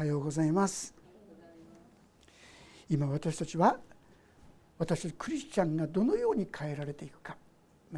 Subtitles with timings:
[0.00, 0.94] はようございます。
[2.88, 3.76] 今私たちは
[4.78, 7.36] 私たちクリスチャンがどのように変えられていくか。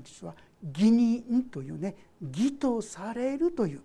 [0.02, 0.34] 実は
[0.76, 3.82] 義人というね義とされるという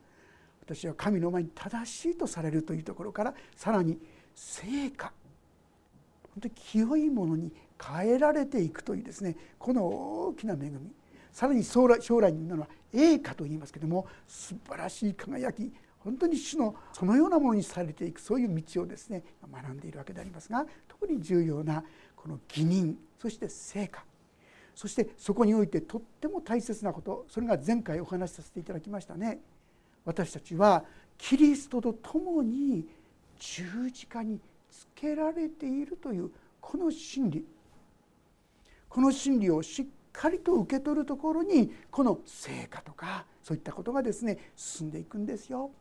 [0.66, 4.00] 私は神の前に正しいとされるというところからさらに
[4.34, 5.14] 成果
[6.34, 10.92] 本当に清いものに変えられていくというですねこの大きな恵み。
[11.32, 15.72] さらに将来将来になるのは栄華と言いますけども素晴らしい輝き
[16.08, 21.84] 本当に主のそのようなものにされていくそういう道をですね学んでいるわけでありますが特に重要な
[22.16, 24.06] この義人そして成果
[24.74, 29.40] そしてそこにおいてとっても大切なことそれが前回お話しさせていただきましたね。
[30.06, 30.86] 私たちは
[31.18, 32.88] キリストと共に
[33.38, 34.40] 十字架に
[34.72, 36.32] つけられているという
[36.62, 37.46] この真理
[38.88, 45.72] この真理をしっかりと受け取るところにこの成果とかそういったことがですね進んでいくんですよ。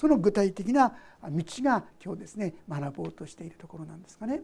[0.00, 4.40] その具体的な道が今日ですね学ぼうとしているところなんですかね。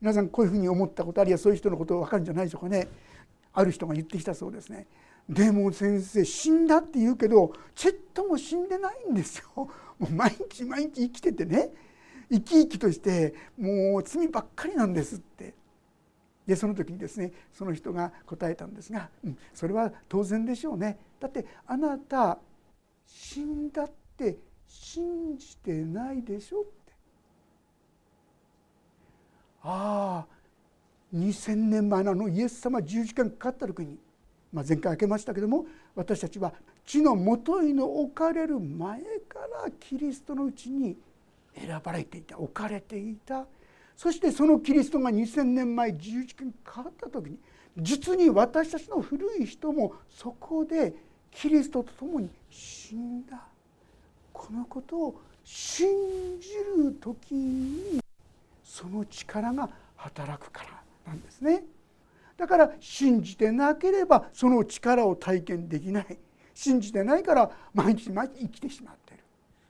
[0.00, 2.88] 皆さんこういうふうに思ったことあるいはそういう人のこと分かるんじゃないでしょうかね。
[3.52, 4.86] ある人が言ってきたそうですね。
[5.28, 9.50] でも先生死んだって言うけどちっとも死んでないんですよ。
[9.54, 11.68] もう毎日毎日生きててね
[12.30, 15.52] 生き生きとしてもう罪ばっかりなんですって
[16.46, 22.38] でその時にですねその人が答えたんですが、うん、それは当然でしょうねだってあなた
[23.04, 24.38] 死んだって
[24.70, 26.70] 信じてないでしょって。
[29.62, 30.26] ああ
[31.12, 33.98] 2,000年前のあのイエス様十字架にかかった時に、
[34.52, 36.52] まあ、前回開けましたけども私たちは
[36.86, 40.96] 地のもといの置かれる前からキリストのうちに
[41.54, 43.46] 選ばれていた置かれていた。
[43.96, 47.38] そしてそのキリストが2,000年前十字架にかかった時に
[47.76, 50.94] 実に私たちの古い人もそこで
[51.32, 53.49] キリストと共に死んだ。
[54.40, 55.86] このことを信
[56.40, 56.48] じ
[56.82, 58.00] る時に
[58.64, 61.62] その力が働くからなんですね。
[62.38, 66.18] だから信じてなければその力を体験できない
[66.54, 69.24] 信じてないから毎日毎日生きてしまっている。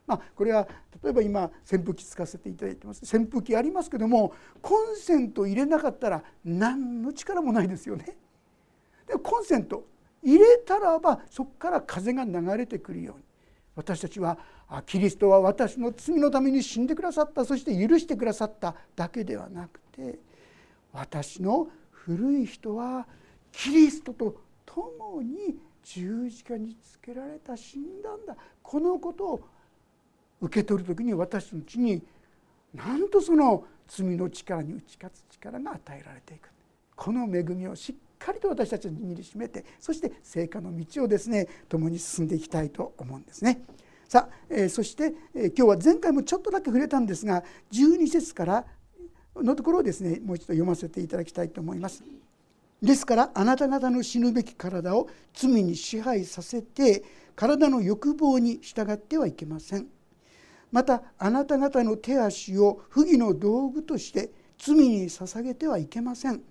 [0.06, 0.68] まあ、これは
[1.02, 8.16] 例えば今扇風機使わせていただいてます扇風機ありますけどもコンセント入れなかったら何の力もないですよね。
[9.08, 9.84] でコンセント
[10.22, 13.29] 入れたらばそこから風が流れてくるように
[13.80, 14.36] 私たちは
[14.84, 20.18] キリストは私の罪のために死んでくださったそして許してくださっただけではなくて
[20.92, 23.06] 私の古い人は
[23.52, 24.36] キリストと
[24.66, 28.36] 共に十字架につけられた死んだんだ。
[28.62, 29.40] このことを
[30.42, 32.02] 受け取る時に私のうちに
[32.74, 36.50] なんとその罪の力に打ち勝つ力が与えられていく。
[36.94, 43.62] この恵みをしっかりと私たちは握りしめてそして成果の道をですね共に進んでいきたいと思うんですね。
[44.08, 48.64] さあ、えー、そして、えー、今日は前回もちょっとだけ触れたんですが12節から
[49.36, 52.04] のところをですねもう一度読ませていただきたいと思います。
[52.82, 57.04] ですからあなた方の死ぬべき体を罪に支配させて
[57.36, 59.86] 体の欲望に従ってはいけません。
[60.72, 66.42] またあなた方の手足を不義の道具として罪に捧げてはいけません。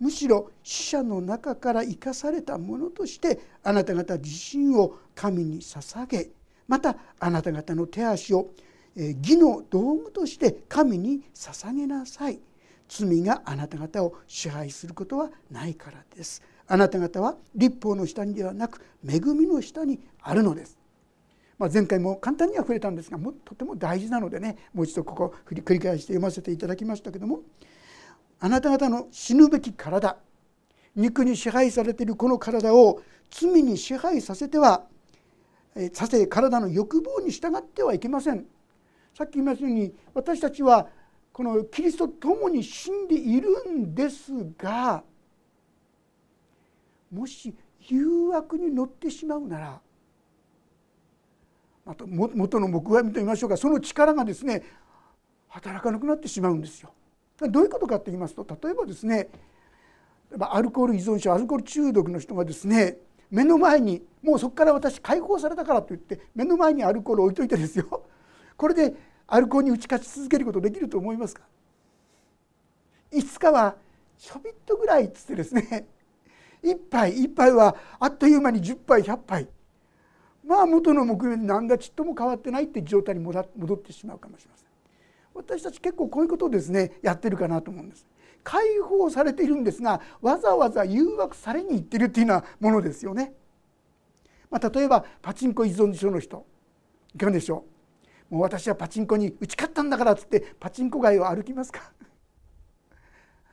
[0.00, 6.30] むしろ死者の中から生かされたものとしてあなた方自身を神に捧げ
[6.68, 8.50] またあなた方の手足を
[8.94, 12.40] 義の道具として神に捧げなさい。
[12.88, 16.42] 罪があなた方を支配することはないからです。
[16.66, 20.78] あなた方は立法の下にではなく恵みの下にあるのです。
[21.58, 27.40] まあ、前回も簡単には触れたんですがもとても大事なのでねもう一度ここ繰り返して読ませていただきましたけども
[28.40, 30.16] あなた方の死ぬべき体
[30.94, 34.84] 肉に支配されているこの体を罪に支配させては
[35.92, 38.44] させ体の欲望に従ってはいけません
[39.14, 40.88] さっき言いましたように私たちは
[41.32, 45.04] このキリストと共に死んでいるんですが
[47.12, 49.80] もし誘惑に乗ってしまうなら
[51.86, 54.62] あと元の木阿弥と言いましょうかその力がですね
[55.48, 56.92] 働かなくなってしまうんですよ。
[57.40, 59.28] どういうことかと言いますと例えばですね
[60.40, 62.98] アルコール依存症アルコール中毒の人がですね
[63.30, 68.04] 目の前にもうそこから私解放されたからといって目の前にアルコール置いといてですよ。
[68.56, 68.94] これで
[69.26, 71.42] アルコールに打ち勝ち続けることできると思いますか？
[73.12, 73.76] いつかは
[74.18, 75.86] ちょびっとぐらいっつってですね
[76.64, 79.48] 1杯1杯はあっという間に10杯100杯。
[80.44, 83.40] まあ元の目標に何だちっとも変わってないって状態に戻
[83.74, 84.67] ってしまうかもしれません。
[85.38, 88.06] 私たち結構こういうことをですねやってるかなと思うんです。
[88.44, 93.32] 解放されているんですがわざわざ誘惑されに行ってるっていうようなものですよね。
[94.50, 96.46] まあ、例えばパチンコ依存症の人。
[97.14, 97.64] いかがでしょ
[98.30, 98.34] う？
[98.34, 101.92] もう私はパチンコに打ち勝ったんだからっつってパチンコ街を歩きますか？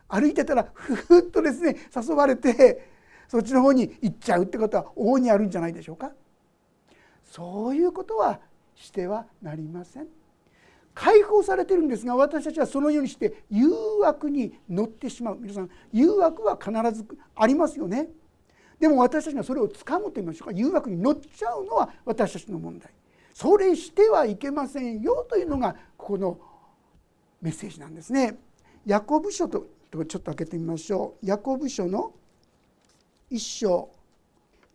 [0.07, 2.89] 歩いてたらふふっとですね誘われて
[3.27, 6.11] そっちの方に行っちゃうってことは往々にあるんじゃないでしょうか？
[7.23, 8.39] そういうことは
[8.75, 10.07] してはなりません。
[10.95, 13.67] 解放されてるんですが私たちはそのようにして誘
[14.01, 15.37] 惑に乗ってしまう。
[15.39, 17.05] 皆さん誘惑は必ず
[17.35, 18.07] ありますよね。
[18.79, 20.53] でも私たちがそれをつかむと言いましょうか。
[20.53, 22.89] 誘惑に乗っちゃうのは私たちの問題。
[23.33, 26.39] それしてはいけませんよというのがここの
[27.41, 28.37] メッセージなんですね。
[28.85, 31.25] ヤコブ書とちょっと開けてみましょう。
[31.25, 32.13] ヤコブ書の
[33.31, 33.94] 1章。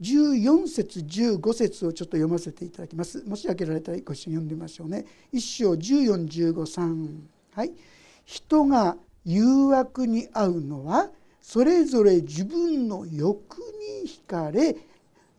[0.00, 3.22] 14節15節をちょっと読ませていただきます。
[3.26, 5.04] もし開けられたらご一緒に読んでみましょうね。
[5.32, 7.18] 1章14153
[7.54, 7.72] はい。
[8.24, 11.10] 人が誘惑に遭うのは
[11.40, 13.58] それぞれ自分の欲
[14.02, 14.76] に惹かれ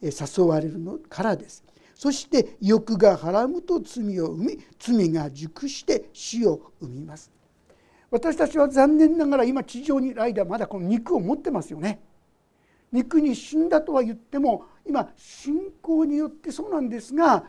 [0.01, 1.63] 誘われるのからです。
[2.01, 7.29] そして欲がはらむと罪を生み罪が熟して死を生みます
[8.09, 11.99] 私たちは残念ながら今地上にいる間まだこの肉を持ってますよね
[12.91, 17.45] 肉に死んだとは言っても今信仰によってそうなんですが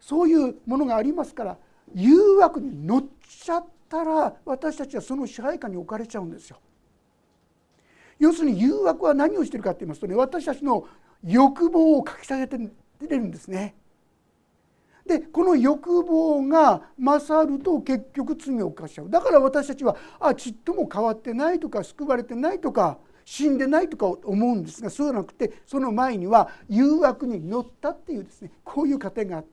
[0.00, 1.58] そういうものがありますから
[1.94, 6.58] 誘惑に乗っちゃったら私たちはその支配下に置かれちゃうんですよ。
[8.18, 10.86] 要するに誘惑は何をしてるかって言いますとね私たちの
[11.24, 13.74] 欲望をかき下げてるんですね。
[15.06, 22.98] でこの欲望が勝ると結局罪を犯しちゃうだから私たちはあちっとも変わってないとか救われてないとか
[23.30, 29.50] 死んでないとか思うんですがそうじゃなくてその前には誘惑に乗ったっていうですねこういう過程があって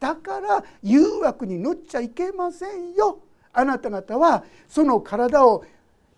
[0.00, 3.20] だから誘惑に乗っちゃいけませんよ。
[3.52, 5.62] あなた方はその体を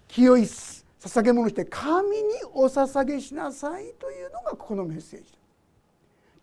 [0.07, 5.27] 清い捧げ物して神にお捧げしなさいというのがここのメッセージ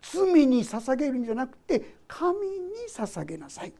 [0.02, 3.72] 罪に捧げるんじゃなくて神に捧げなさい。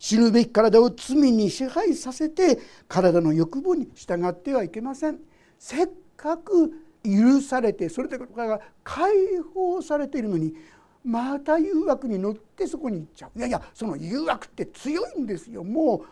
[0.00, 2.58] 死ぬべき体を罪に支配させて
[2.88, 5.20] 体の欲望に従ってはいけません。
[5.62, 6.72] せっかく
[7.04, 9.12] 許されてそれでから解
[9.54, 10.56] 放されているのに
[11.04, 13.38] また誘惑に乗ってそこに行っちゃう。
[13.38, 15.62] いやいやその誘惑って強いんですよ。
[15.62, 16.04] もう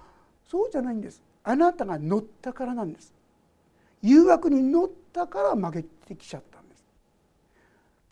[0.49, 1.21] そうじゃないんです。
[1.43, 3.13] あなたが乗ったからなんです。
[4.03, 6.85] 誘惑に乗ったから負けてきちゃったんです。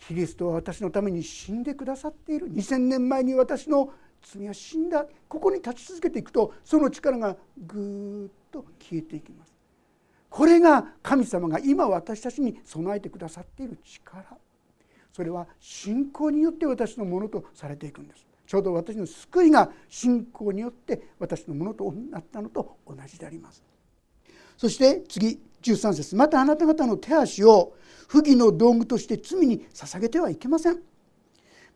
[0.08, 2.52] キリストは私のために死んでくださっている。
[2.52, 3.93] 2,000年前に私の
[4.23, 5.06] 罪は死んだ。
[5.29, 9.57] ここに立ち続けていくとその力がぐーっと消えていきます。
[10.38, 14.25] これが神様が今私たちに備えてくださっている力。
[15.12, 18.25] それは信仰によって私のものとされていくんです。
[18.46, 23.64] ちょうど私の救いが信仰によって私のものとなったのと同じであります。
[24.56, 26.14] そして次13節。
[26.14, 27.75] またあなた方の手足を
[28.06, 30.79] 不義の道具として罪に捧げてはいけません。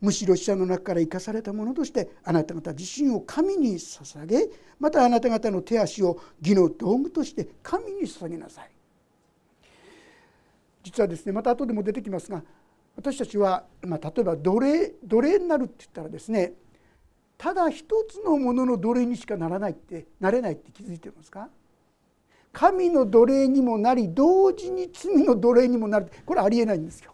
[0.03, 8.71] むしろ死者の中から生かされたものとしてあなた方自身を神に捧げまたあなた方の手足を義の道具として神に捧げなさい
[10.83, 12.43] 実はですねまた後でも出てきますが
[12.97, 16.51] 私たちは、まあ、例えば奴隷奴隷になるって言ったらですね
[17.37, 21.47] ただ一つのものの奴隷にしかならないってなれないって気づいてますか？
[22.51, 27.13] 神の奴隷にもなり同時に罪の奴隷にもなるこれありえないんですよ。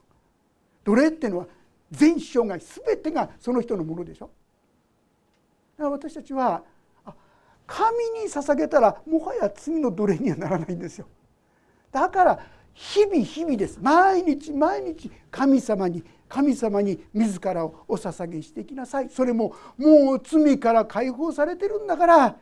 [0.84, 1.48] 奴隷っていうのは
[1.92, 4.30] 全生涯全てがその人のものでしょ？
[5.78, 6.64] だから私たちは
[7.66, 11.08] 神に捧げたらもはや罪の奴隷にはならないんですよ。
[11.92, 12.40] だから
[12.74, 13.80] 日々日々です。
[13.82, 19.10] 毎日毎日神様に神様に自らをお捧げしていきなさい。
[19.10, 22.36] それももう罪から解放されてるんだから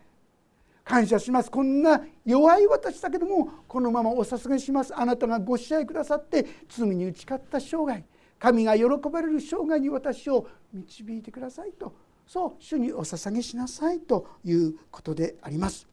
[0.83, 1.51] 感謝します。
[1.51, 4.93] こんな弱い私だけどもこのままお捧げします。
[4.95, 8.03] あなたがご支配くださって罪に打ち勝った生涯。
[8.39, 11.93] 神が喜ばれる生涯に私を導いてくださいと
[12.25, 15.87] そう主にお捧げしなさいということであります。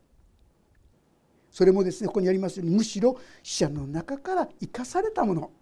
[1.54, 5.52] それもですねここにありますようにむしろ死者の中から生かされたもの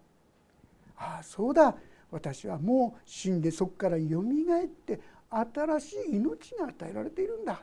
[0.97, 1.75] ああそうだ
[2.09, 4.99] 私はもう死んでそこからよみがえって
[5.29, 7.61] 新しい命が与えられているんだ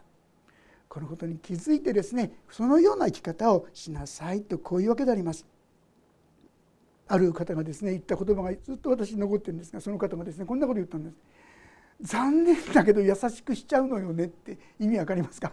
[0.89, 5.45] このことに気づいてですねそのような生き方をしなさいとこういうわけであります。
[7.13, 11.17] ある方がですね言った言葉がずっと私に残ってるんですがその方がですねこんなこと言ったんです。
[12.03, 15.53] 残念だけど優しくしちゃうのよねって意味わかりますか？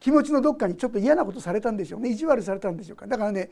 [0.00, 2.08] 気持ちのどっかにちょっと嫌なことされたんでしょうね。
[2.10, 3.06] 意地悪されたんでしょうか？
[3.06, 3.50] だからね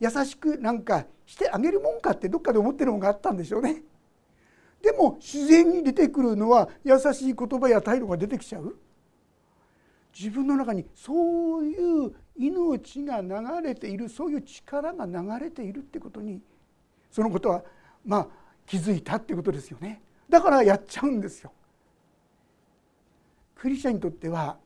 [0.00, 3.82] 優しくなんかしてあげるもんかってどっかで思ってるもんがあったんでしょうね。
[4.82, 8.76] でも自然に出てくるのは優しい言葉や態度が出てきちゃう？
[10.18, 11.76] 自分の中にそうい
[12.06, 13.28] う命が流
[13.62, 16.40] れているそういう力が流れているってことに
[17.10, 17.62] そのことは
[18.04, 18.26] まあ
[18.66, 20.00] 気づいたってことですよね。
[20.28, 21.52] だからやっちゃうんですよ。
[23.56, 24.56] クリスチャンにとっては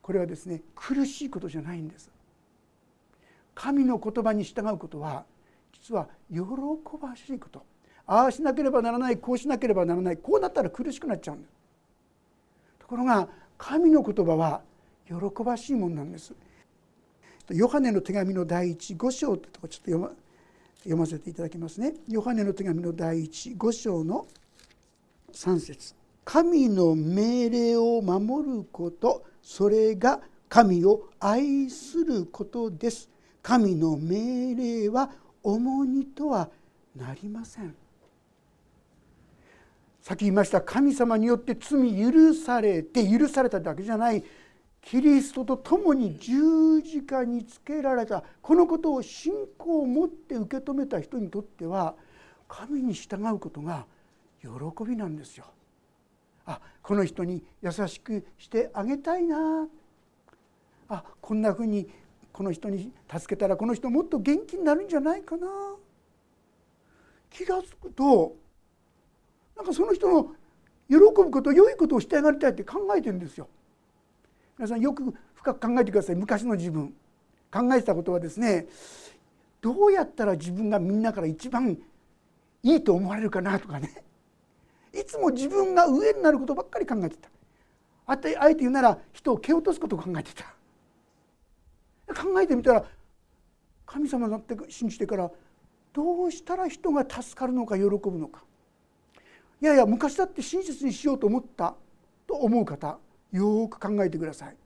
[0.00, 2.10] これはですね苦しいことじゃないんです。
[3.54, 5.24] 神の言葉に従うことは
[5.72, 6.40] 実は喜
[7.00, 7.64] ばしいこと。
[8.06, 11.54] ああしなければならないこうしなければならないこうなったら苦しくなっちゃうんです
[12.80, 14.62] ところが神の言葉は
[15.06, 16.34] 喜ばしいものなんです。
[17.52, 20.10] ヨハネの手紙の第一五章ってとこちょっと読ま
[20.78, 21.94] 読ませていただきますね。
[22.08, 24.26] ヨハネの手紙の第一五章の
[25.32, 25.94] 3節。
[26.24, 33.08] 神の命令を守ることそれが神を愛することです。
[33.42, 35.10] 神の命令は
[35.42, 36.48] 重荷とは
[36.96, 37.74] なりません。
[40.00, 40.60] さっき言いました。
[40.60, 44.22] 神様によって罪許されて許されただけじゃない。
[44.82, 51.94] キリストと共に十字架につけられたこのことを信仰を持って受け止めた人にとっては
[52.48, 53.86] 神に従うことが
[54.42, 54.48] 喜
[54.84, 55.46] びなんですよ。
[56.44, 59.68] あこの人に優しくしてあげたいな
[60.88, 61.88] あこんなふうに
[62.32, 65.46] この人に助けたらこの人もっと元気になるんじゃないかな
[67.30, 68.34] 気が付くと
[69.56, 70.34] なんかその人の
[70.88, 73.48] 喜ぶこと良いことをしてあげたいって考えてるんですよ。
[74.58, 76.16] 皆さんよく深く考えてください。
[76.16, 76.94] 昔の自分。
[77.52, 78.66] 考えてたことはですね
[79.60, 81.76] どうやったら自分がみんなから一番
[82.62, 84.02] いいと思われるかなとかね。
[84.94, 87.28] いつも自分が上になることばっかり考えてた。
[88.06, 90.44] あてあえて言うなら人を蹴落とすことを考えてた。
[92.14, 92.84] 考えてみたら
[93.86, 95.30] 神様だって信じてから
[95.92, 98.42] どうしたら人が助かるのか喜ぶのか。
[99.60, 101.74] いやいや昔だって親切にしようと思った
[102.26, 102.98] と思う方
[103.32, 104.56] よく考えてください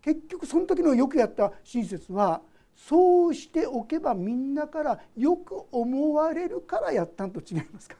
[0.00, 2.40] 結局その時のよくやった親切は
[2.74, 7.96] そうしておけばみんなからよく思われるからやったんと違いますか？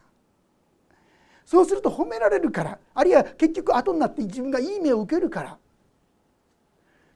[1.44, 5.58] そうすると褒められるからあるいは結局後になって自分がいい目を受けるから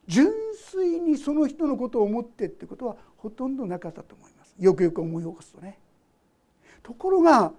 [0.06, 5.78] 純粋にその人のことを思ってってことはほとんどなかったと思いますよくよく思い起こすとね。
[6.82, 7.52] ところが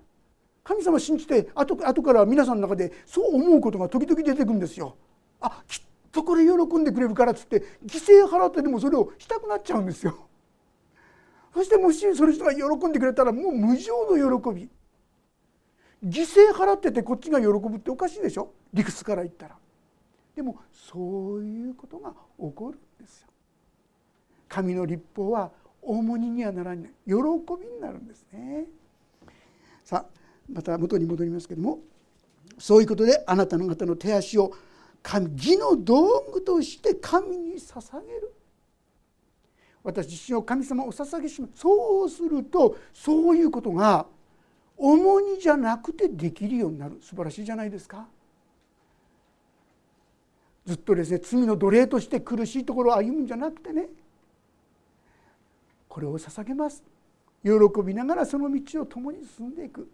[0.63, 4.95] 神様信じて後後から皆さんの中でそう思うことが時々出てくるんですよ。
[5.41, 10.27] あきっとこれ喜んでくれるからっつって犠牲払ってでもそれをしたくなっちゃうんですよ。
[11.53, 14.69] そしてもしその人が喜んでくれたらもう無常の喜び
[16.05, 18.53] 犠牲払っててこっちが喜ぶっておかしいでしょ？
[18.73, 19.55] 理屈から言ったら。
[20.35, 23.27] でもそういうことが起こるんですよ。
[24.47, 25.51] 神の立法は
[25.81, 28.65] 重荷にはならない喜びになるんですね。
[29.83, 30.19] さあ
[30.51, 31.79] また元に戻りますけども
[32.59, 34.51] そういうことであなたの方の手足を
[35.07, 38.33] 神義の道具として神に捧げる。
[39.81, 41.61] 私自身を神様をお捧げします。
[41.61, 44.05] そうするとそういうことが
[44.75, 46.99] 重荷じゃなくてできるようになる。
[47.01, 48.05] 素晴らしいじゃないですか。
[50.65, 53.87] ずっとですね罪の奴隷として苦しいところを歩むんじゃなくてね
[55.87, 56.83] これを捧げます。
[57.43, 59.87] 喜びながらその道を共に進んでいく。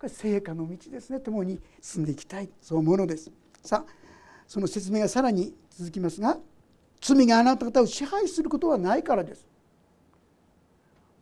[0.00, 1.20] これ成果の道ですね。
[1.20, 2.48] 共に進んでいきたい。
[2.60, 3.30] そう思うのです。
[3.62, 4.07] さあ
[4.48, 6.38] その説明がさらに続きますが
[7.00, 9.46] 罪があなた方を支配することはないからです。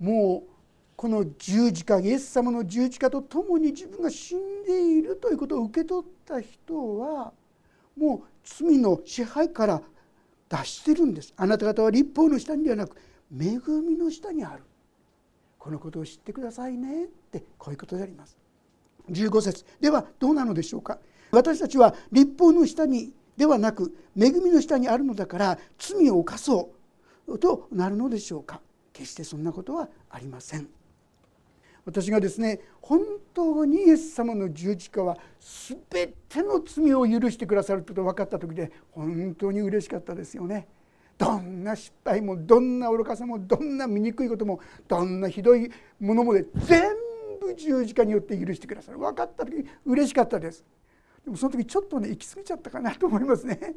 [0.00, 0.50] もう
[0.96, 7.32] この十字架イエス様の十字架とともに自分が死んでいるということを受け取った人は
[7.98, 9.82] もう罪の支配から
[10.48, 11.34] 脱してるんです。
[11.36, 12.96] あなた方は立法の下にではなく
[13.30, 14.62] 恵みの下にある。
[15.58, 18.38] このことを知ってくださいねってこういうことであります。
[19.10, 19.64] 15節。
[19.80, 20.98] ではどうなのでしょうか。
[21.30, 26.70] 私たちは立法の下にではなく恵みの下にあるのだから罪を犯そ
[27.26, 28.60] うとなるのでしょうか
[28.92, 30.68] 決してそんなことはありません
[31.84, 33.00] 私がですね本
[33.32, 35.16] 当にイエス様の十字架は
[35.88, 40.66] 全ての罪を許してくださること分かった時で本当に嬉しかったですよね。
[41.16, 46.90] どんな失敗もどんな愚かさもどんな醜いこともどんなひどいものもで全
[47.40, 50.64] 部十字架によって許してくださる分かった時嬉しかったです。
[51.26, 53.74] でもその時ちょっとね行き過ぎちゃったかなと思いますね。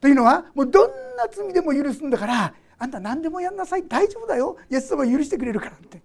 [0.00, 6.02] というのはもうどんな罪でも許すんだからあんた何でもやんなさい大丈夫だよイエス様許してくれるからって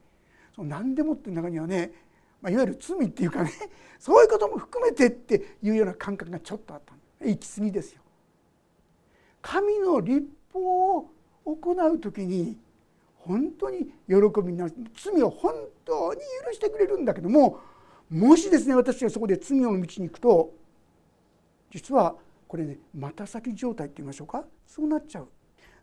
[0.56, 1.92] その何でもっていう中にはね、
[2.40, 3.52] まあ、いわゆる罪っていうかね
[3.98, 6.94] そういうことも含めてっていうような感覚がちょっとあった
[7.26, 8.02] 行き過ぎですよ。
[9.42, 11.12] 神の立法を
[11.46, 12.60] 行う時に
[13.16, 15.54] 本当に喜びになる罪を本
[15.84, 17.60] 当に許してくれるんだけども
[18.10, 20.54] もしですね私がそこで罪の道に行くと
[21.72, 22.16] 実は
[22.48, 24.44] これね股先状態って言いましょうか？
[24.66, 25.28] そうなっちゃう。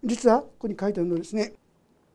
[0.05, 1.53] 実はここに書いてあるのはですね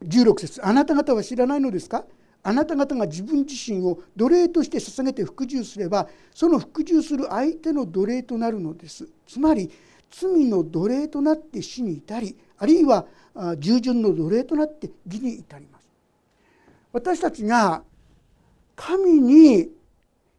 [0.04, 0.66] 16節。
[0.66, 2.04] あなた方は知らないのですか？
[2.42, 9.08] あなた方が自分自身を奴隷として捧げて服従すればその服従する相手の奴隷となるのです。
[9.26, 9.70] つまり
[10.10, 13.06] 罪の奴隷となって死に至りあるいは
[13.58, 15.88] 従順の奴隷となって義に至ります。
[16.92, 17.82] 私たちが
[18.76, 19.70] 神に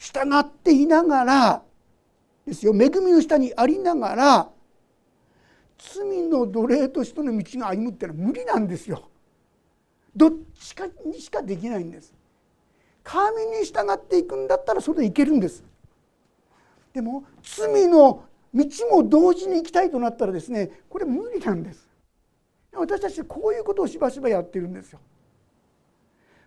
[0.04, 1.62] 従っていながら
[2.46, 4.50] ですよ恵みの下にありながら
[5.78, 9.10] 罪の奴隷としての道が歩むっていうのは無理なんですよ。
[10.16, 12.14] どっちかにしかできないんです。
[13.04, 15.64] 神に従っていくんだったらそれでいけるんです。
[16.94, 21.88] でも罪の道も同時に行きたいとなったらですねこれ無理なんです。
[22.74, 25.00] 私たちこういうことをしばしばやってるんですよ。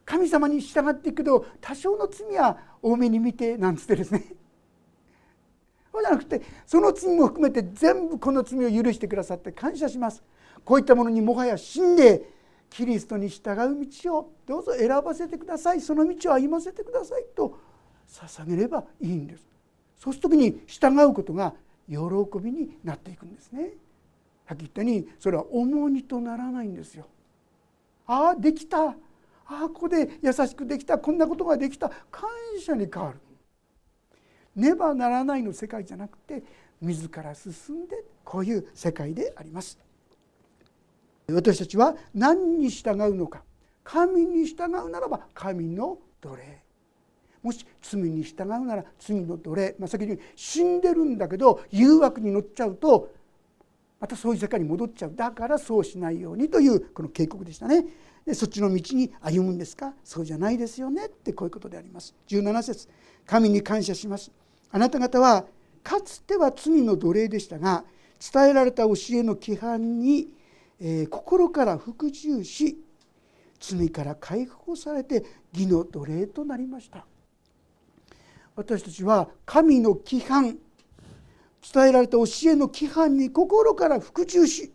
[0.07, 4.25] 神様に従っていくけど多少の罪は多めに見てなんつってですね。
[5.93, 10.23] そうじゃなくてその罪も含めて全部この罪を許してくださって感謝します。
[10.65, 12.31] こういったものにもはや死んで
[12.71, 15.81] キリストに従う道をどうぞ選ばせてください。
[15.81, 17.59] その道を歩ませてくださいと
[18.07, 19.45] 捧げればいいんです。
[19.99, 21.55] そうする時に従うことが
[21.89, 21.97] 喜
[22.41, 23.73] びになっていくんですね。
[24.45, 27.07] はっきり言ったようにそれは重荷とならないんですよ。
[28.07, 28.95] ああできた。
[29.49, 31.91] ああここで優しくできたこんなことができた。
[32.11, 32.29] 感
[32.61, 33.21] 謝に変わる。
[34.55, 36.43] ねばならないの世界じゃなくて
[36.81, 39.79] 自ら進んでこういう世界であります。
[41.29, 43.43] 私たちは何に従うのか。
[43.85, 46.63] 神に従うならば神の奴隷。
[47.43, 53.13] もし罪に従うなら罪の奴隷、まあ、先に死んでるんだけど誘惑に乗っちゃうと
[54.01, 55.15] またそういう世界に戻っちゃう。
[55.15, 57.87] だからそうしないようにというこの警告でしたね。
[58.27, 59.95] でそっちの道に歩むんですか？
[60.03, 62.15] そうじゃないですよねってこういうことであります。
[62.29, 62.89] 17節。
[63.25, 64.31] 神に感謝します。
[64.71, 65.47] あなた方は
[65.83, 67.85] かつては罪の奴隷でしたが
[68.33, 70.29] 伝えられた教えの規範に、
[70.81, 72.83] えー、心から服従し
[73.61, 77.07] 罪から解放されて義の奴隷となりました。
[78.57, 80.59] 私たちは神の規範
[81.73, 84.73] 伝えられた教えの規範に心から服従し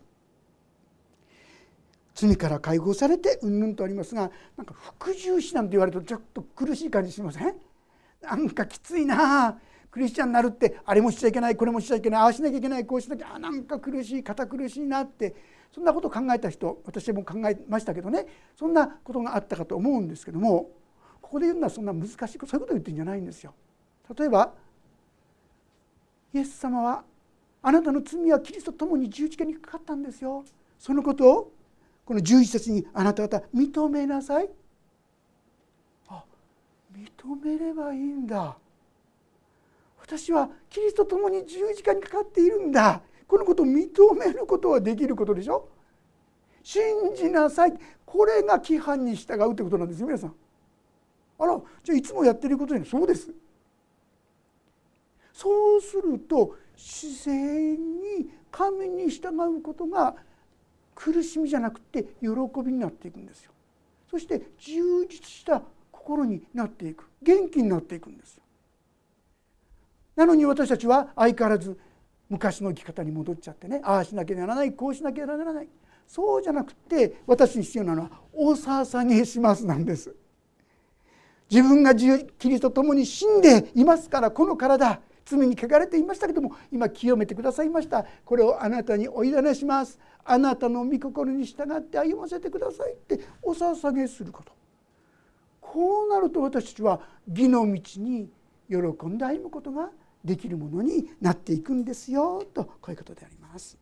[2.14, 7.54] 罪から解放されてうんぬんとありますがなんか服従しなんて言われるとちょっと苦しい感じしません？
[8.20, 9.58] なんかきついな
[9.90, 15.34] クリスチャンになるってあれもしちゃいけないこれもしちゃいけないああしなきゃいけないこうしなきゃあなんか苦しい堅苦しいなって
[15.74, 20.70] そんなことを考えた人私も考えましたけどねそんなことがあったかと思うんですけども
[21.20, 23.54] ここで言うのはそんな難しいそういうことを言ってるんじゃないんですよ。
[24.18, 24.52] 例えば
[26.34, 27.04] イエス様は
[27.62, 30.44] あなたの罪はキリストと共に十字架にかかったんですよ。
[30.78, 31.52] そのことを
[32.04, 34.48] この11節にあなた方認めなさい。
[36.08, 36.24] あ
[36.92, 38.56] 認めればいいんだ。
[40.00, 43.00] 私はキリストと共に十字架にかかっているんだ。
[43.26, 43.88] このことを認
[44.18, 45.68] めることはできることでしょ。
[46.62, 46.82] 信
[47.16, 47.72] じなさい。
[48.04, 50.34] これが規範に従うということなんですよ皆さん。
[51.38, 53.32] あらじゃあいつもやってることにそうです。
[55.32, 60.14] そうすると自然に神に従うことが
[60.94, 62.28] 苦しみじゃなくて喜
[62.64, 63.52] びになっていくんですよ。
[64.10, 67.08] そして充実した心になっていく。
[67.22, 68.42] 元気になっていくんですよ。
[70.16, 71.78] なのに私たちは相変わらず
[72.28, 75.68] 昔の生き方に戻っちゃってねああしなきゃならないこうしなきゃならない。
[76.06, 80.14] そうじゃなくて私に必要なのは「お捧げします」なんです。
[81.50, 82.06] 自分がキ
[82.48, 85.00] リストと共に死んでいますからこの体。
[85.24, 88.04] 罪に汚れていましたけども今清めてくださいました。
[88.24, 89.98] これをあなたにお委ねします。
[90.24, 94.52] あなたの御心に従って歩ませてくださいってお捧げすること。
[95.60, 98.28] こうなると私たちは義の道に
[98.68, 99.90] 喜んで歩むことが
[100.24, 102.44] できるものになっていくんですよ。
[102.52, 103.78] とこういうことであります。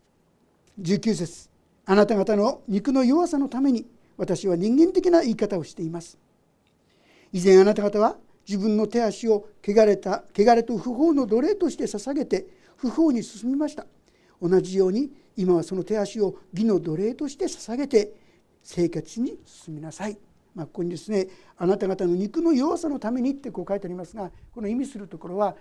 [0.79, 1.49] 19節。
[1.85, 3.85] あなた方の肉の弱さのために
[4.17, 6.17] 私は人間的な言い方をしています。
[7.33, 13.85] 以前あなた方は自分の手足を汚れた汚れと不法の奴隷として捧げて不法に進みました
[14.41, 18.13] 同じように今はその手足を義の奴隷として捧げて
[18.63, 20.17] 生活に進みなさい、
[20.55, 21.27] まあ、ここにですね
[21.57, 25.55] あなた方の肉の弱さのためにってこう書いてありますがこの意味するところは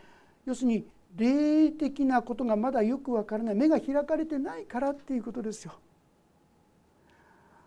[0.47, 0.85] 要するに
[1.17, 5.73] 霊的なことがまだよくわからない目が開かれてないからっていうことですよ。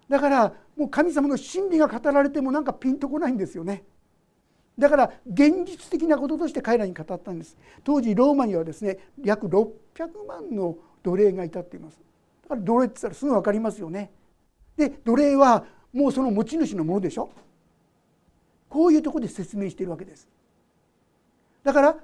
[0.10, 3.84] だからもう神様の真理が語られてもなんかピンとこないんですよね。
[4.77, 7.57] だから現実的なこととして彼らに語ったんです。
[7.83, 9.71] 当時ローマにはですね約600
[10.27, 11.99] 万の奴隷がいたっています。
[12.43, 14.12] だから奴隷って言ったらすぐ分かりますよね。
[14.75, 17.29] で奴隷はもうその持ち主のものでしょ。
[18.67, 20.27] こういうとこで説明しているわけです。
[21.63, 21.95] だから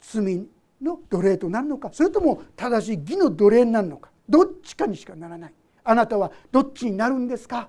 [0.00, 0.46] 罪
[0.82, 1.90] の奴隷となるのか。
[1.92, 4.10] それとも正しい義の奴隷になるのか。
[4.28, 5.54] どっちかにしかならない。
[5.84, 7.68] あなたはどっちになるんですか。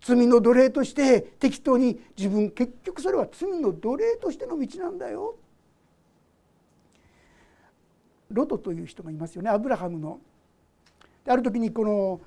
[0.00, 5.36] 罪の奴隷として適当に自分結局それは罪の奴隷としての道なんだよ。
[8.30, 10.20] ロトという人がいますよねアブラハムの。
[11.26, 12.20] ある時にこの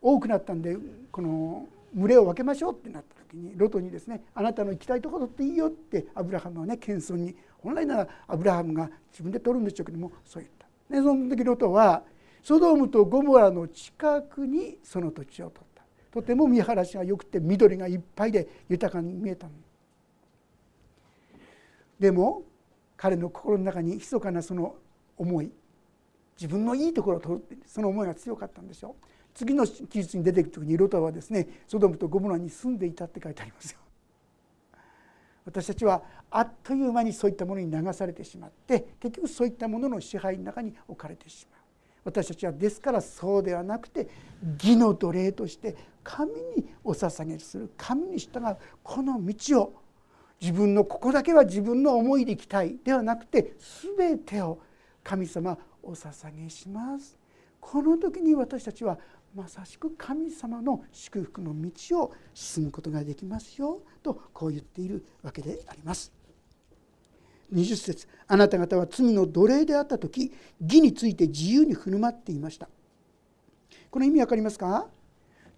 [0.00, 0.76] 多くなったんで
[1.10, 10.66] この群れを分けましょうってなった時にロトにですねあなたの行きたいところっていいよってアブラハムはね謙遜に本来ならアブラハムが自分で取るんでしょうけどもそう言った。
[10.94, 12.02] でその時ロトは
[12.42, 15.67] ソドームとゴモラの近くにその土地を取った
[16.18, 19.52] とても見晴らしが良くて緑がいっぱいで豊かに見えたの。
[22.00, 22.42] でも
[22.96, 24.74] 彼の心の中に密かなその
[25.16, 25.52] 思い
[26.36, 33.78] 自分のいいところを取るその思いが強かったんでしょう次の記述に出てくる時にロトはですねソドムとゴモラに住んでいたって書いてありますよ。
[35.44, 36.02] 私たちは
[36.32, 41.57] あっという間にそういったものに流されてしまって結局そういったものの支配の中に置かれてしまう。
[42.04, 44.08] 私たちはですからそうではなくて
[44.62, 49.74] 義の奴隷として神にお捧げする神に従うこの道を
[50.40, 53.54] 自分のここだけは自分の思いでいきたいではなくて
[53.96, 54.58] 全てを
[55.02, 57.18] 神様お捧げします
[57.60, 58.98] この時に私たちは
[59.34, 66.17] まさしく神様の祝福の道を進むことができますよとこう言っているわけであります。
[67.52, 68.08] 20節。
[68.26, 72.68] あなた方は罪の奴隷であった時義について自由に振る舞っていました。
[73.90, 74.86] この意味分かりますか？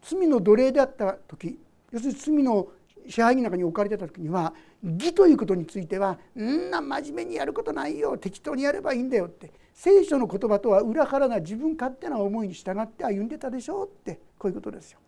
[0.03, 1.59] 罪の奴隷であった時
[1.91, 2.69] 要するに罪の
[3.09, 14.99] 支配人の中に置かれてた時には義ということについては「んな真面目にやることないよ適当にやればいいんだよ」って聖書の言葉とは裏腹な自分勝手な思いに従って歩んでたでしょうってこういうことですよ。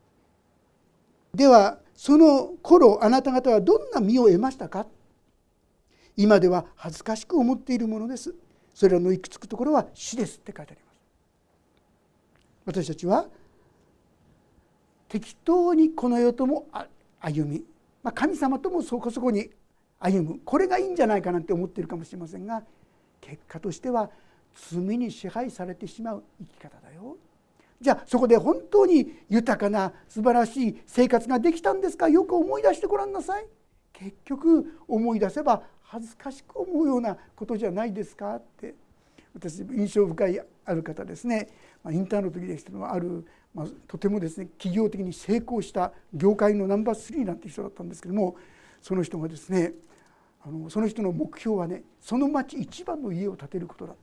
[1.32, 4.86] ではその頃あなた方はどんな身を得ましたか？
[6.16, 8.34] 今では恥ずかしく思っているものです。
[8.74, 10.98] それらの行き着くところは死ですって書いてあります。
[12.64, 13.26] 私たちは
[15.08, 16.66] 適当にこの世とも
[17.20, 17.64] 歩み、
[18.02, 19.50] まあ、神様ともそこそこに
[19.98, 20.40] 歩む。
[20.44, 22.62] これがいいんじゃないかなって思っているかもしれませんが
[23.20, 24.10] 結果としては
[24.54, 27.16] 罪に支配されてしまう生き方だよ。
[27.80, 32.08] じゃあそこで本当に豊かな素晴らしい生活ができたんですか？
[32.08, 33.46] よく思い出してごらんなさい。
[33.92, 38.74] 結局思い出せば恥ずかしく思うようなことじゃないですかって
[39.34, 41.48] 私印象深いある方ですね、
[41.84, 48.36] まあ、インターンの時でしたのはある、まあ、とてもですね企業的に成功した業界のナンバー3なんて人だったんですけども
[48.80, 49.72] その人がですね
[50.46, 53.94] あのその人の目標はねその町一番の家を建てることだ。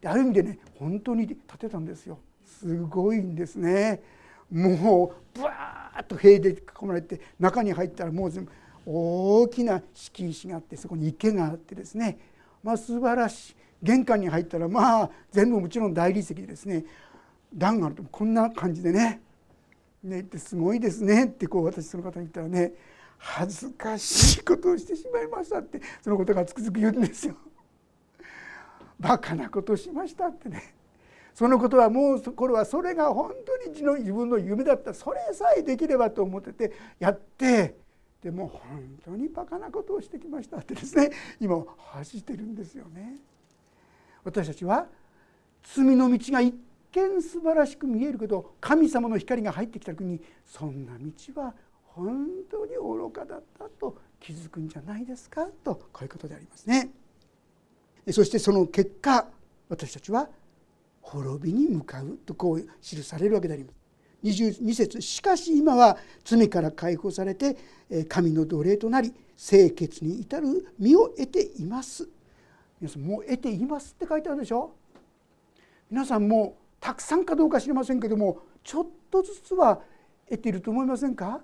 [0.00, 2.18] である意味でね本当に建てたんですよ。
[2.44, 4.02] すごいんですね。
[4.50, 8.52] もうブワーッと塀で囲まれて中に入ったらもう全部
[8.86, 12.18] 大きな敷石があってそこに池があってですね。
[12.62, 13.56] まあ素晴らしい。
[13.82, 16.84] 玄関に入ったらまあ全部もちろん大理石でですね。
[17.54, 19.20] 段があるとこんな感じでね。
[20.02, 21.26] ねってすごいですね。
[21.26, 22.72] ってこう私その方に言ったらね。
[23.18, 27.36] 恥ずかしいことをしてしまいましたってそのことがつくづく言うんですよ。
[29.00, 30.74] バカなことをしましたってね。
[31.32, 34.94] そのことはもうこれはそれが本当に自分の夢だった。
[34.94, 37.74] それさえできればと思っててやって
[38.24, 43.18] でも本当にバカなことをしてきましたってですね今走ってるんですよね。
[44.24, 44.86] 私たちは
[45.62, 46.54] 罪の道が一
[46.92, 56.88] 見素晴らしく見えるけど神様の光が入ってきた時にそんな道は本当に愚かだったと気づくんじゃないですかとこういうことでありますね。
[58.10, 59.28] そしてその結果
[59.68, 60.30] 私たちは
[61.02, 63.83] 滅びに向かうとこう記されるわけであります。
[64.24, 67.56] 22節しかし今は罪から解放されて
[68.08, 72.08] 神の奴隷となり清潔に至る身を得ています。
[72.80, 74.72] 皆さんもう得ていますって書いてあるでしょ？
[75.90, 79.80] 皆さんもたくさんかどうか知りませんけどもちょっとずつは
[80.28, 81.40] 得ていると思いませんか？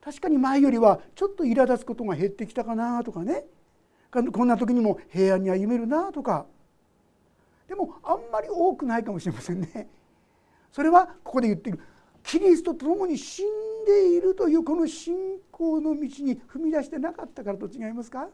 [0.00, 3.44] 確かに前よりはちょっと苛立つことが減ってきたかなとかね。
[4.10, 6.46] こんな時にも平安に歩めるなとか。
[7.68, 9.88] でもあんまり多くないかもしれませんね。
[10.72, 11.80] それはここで言っている。
[12.22, 13.46] キリストと共に死ん
[13.86, 15.16] でいるというこの信
[15.50, 18.28] 仰の道に踏み出してなかったからと違いますか？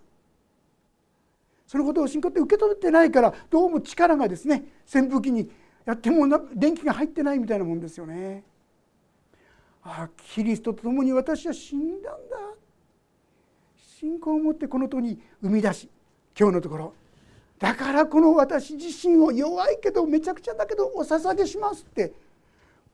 [1.67, 5.49] そのことを信仰って受け取ってないからどうも力がですね扇風機に
[5.85, 8.43] やっても電気が入ってないみたいなもんですよね。
[9.83, 12.37] ああキリストと共に私は死んだんだ。
[13.77, 15.89] 信仰を持ってこのとに生み出し
[16.39, 16.95] 今日のところ。
[17.59, 22.13] だからこの私自身を弱いけどめちゃくちゃだけどお捧げしますって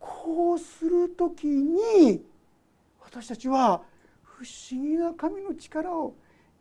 [0.00, 2.24] こうする時に
[3.00, 3.82] 私たちは
[4.22, 6.14] 不思議な神の力を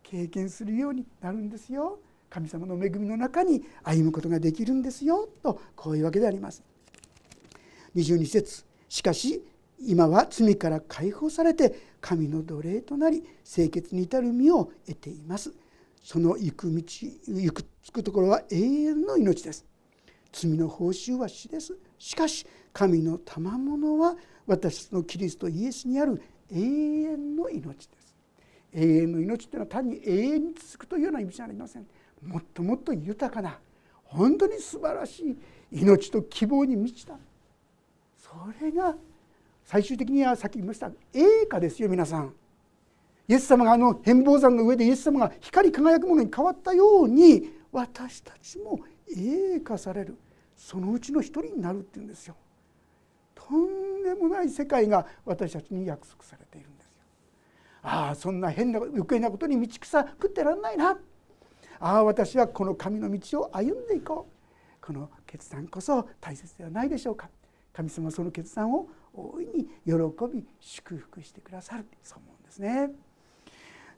[0.04, 1.99] 経験するようになるんですよ。
[2.30, 6.62] 神様の恵みの中に歩むことができるんですよとこういうわけであります。
[7.95, 9.43] 22節しかし
[9.80, 15.54] 今は罪から解放されて神の奴隷となり清潔に至る身を得ています
[16.04, 19.65] その行く道行くつくところは永遠の命です
[20.32, 24.15] 罪の報酬は死ですしかし神の賜物は
[24.47, 28.15] 私のキリストイエスにある永遠の命です。
[28.73, 31.88] 永遠の命というのは単に永遠に続くというような意味じゃありません。
[32.23, 33.60] もっともっと豊かな
[34.03, 35.38] 本当に素晴らしい
[35.71, 37.17] 命と希望に満ちた。
[38.17, 38.95] それが
[39.63, 42.34] 最終的にはさっき言いました栄華ですよ皆さん。
[43.27, 48.79] イエス様があの変貌山の上でイエス様が光り輝くものに変わったように私たちも
[49.15, 50.17] 栄華される。
[50.55, 52.36] そのうちの一人になるっていうんですよ。
[53.50, 57.02] とんでもない世界が私たちに約束されているんですよ。
[57.82, 60.98] ああそんな変な余計なことに道草食ってらんないな。
[61.80, 64.86] ああ私はこの神の道を歩んでいこう。
[64.86, 67.30] この決断こそ大切ではないでしょうか。
[67.74, 69.94] 神様はその決断を大いに喜
[70.32, 71.86] び祝福してくださる。
[72.04, 72.92] そう思うんですね。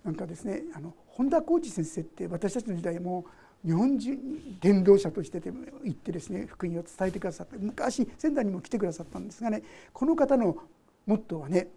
[0.03, 3.25] なんかですねあの本田浩二先生って私たちの時代も
[3.65, 9.61] 日本中に伝道者としてでも行ってですね福音を伝えてくださって昔仙台にも来てくださったんですがね
[9.93, 10.57] この方の
[11.05, 11.67] モットーはね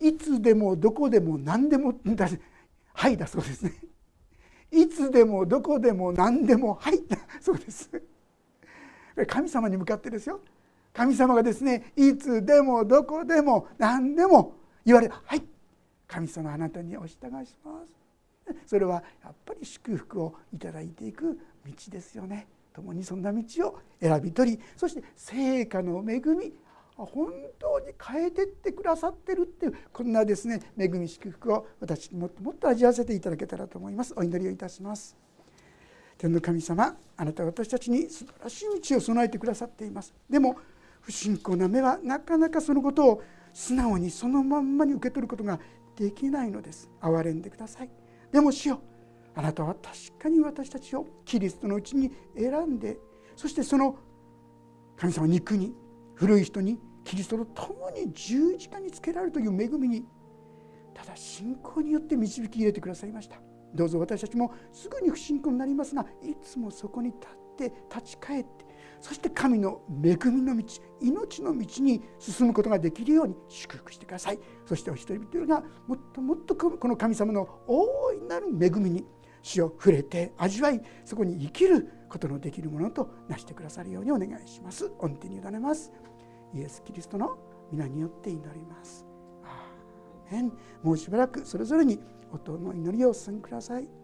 [0.00, 2.28] いつでもどこでも何でもだ
[2.94, 3.72] はいだそうですね。
[4.70, 7.90] いつでもどこでも何でもはいだそうです。
[9.28, 10.40] 神様に向かってですよ。
[10.92, 15.14] 神様がですねいつでもどこでも何でも言われる。
[15.24, 15.42] はい。
[16.08, 18.01] 神様あなたにお従いします。
[18.66, 22.48] それはやっぱり祝福をいただいていく道ですよね。
[22.72, 26.54] 共にそんな道を選び取りそして成果の恵み
[26.96, 34.14] 本当に変えてってくださってるっていうこんなですね恵み祝福を私にもっともっと味わわせていただけたらと思います。
[34.16, 35.16] お祈りをいたします。
[36.18, 40.14] 天の神様あなたは私たちに素晴らしい道を備えてくださっています。
[40.30, 40.56] でも
[41.00, 45.58] 不信仰な目はなかなかそのことを素直にそのまんまに受け取ることが
[45.96, 46.90] できないのです。
[47.00, 48.01] 憐れんでください。
[48.32, 48.80] でもしよ
[49.34, 52.98] あなたは確かに私たちをキリストのうちに選んで
[53.36, 53.96] そしてその
[54.96, 55.74] 神様肉に
[56.14, 60.04] 古い人にキリストと共に十字架につけられるという恵みに
[60.94, 63.40] ただ信仰によって導き入れてくださいました。
[63.74, 68.66] どうぞ私たちもすぐに不信仰になりますがいつもそこに立って立ち返って
[69.02, 70.64] そして神の恵みの道
[71.00, 74.38] 命の道に進むことができるように祝福してください。
[74.64, 79.04] そしてお一人一人がもっともっとこの神様の大いなる恵みに
[79.42, 84.88] 死を触れて味わいそこに生きることのできるものとなしてくださるようにお願いします。
[84.98, 85.92] 御手に委ねます。
[86.54, 87.36] イエス・キリストの
[87.72, 89.04] 皆によって祈ります。
[89.42, 90.52] アーメン。
[90.82, 91.98] もうしばらくそれぞれに
[92.32, 94.01] 音の祈りをお捧げください。